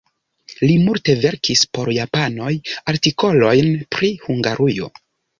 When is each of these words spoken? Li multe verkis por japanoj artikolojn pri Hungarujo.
Li 0.67 0.75
multe 0.85 1.13
verkis 1.25 1.59
por 1.77 1.91
japanoj 1.97 2.53
artikolojn 2.93 3.69
pri 3.97 4.09
Hungarujo. 4.23 4.89